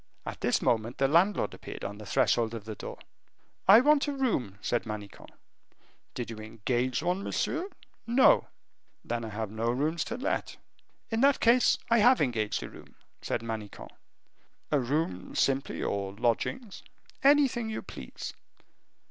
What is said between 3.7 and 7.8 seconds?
want a room," said Manicamp. "Did you engage one, monsieur?"